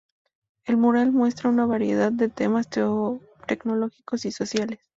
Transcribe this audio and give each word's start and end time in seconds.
El 0.65 0.77
mural 0.77 1.11
muestra 1.11 1.51
una 1.51 1.67
variedad 1.67 2.11
de 2.11 2.27
temas 2.27 2.67
tecnológicos 3.45 4.25
y 4.25 4.31
sociales. 4.31 4.79